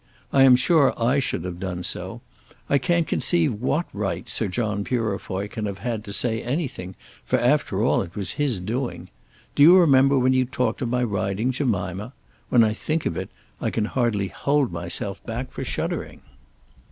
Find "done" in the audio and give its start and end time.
1.59-1.83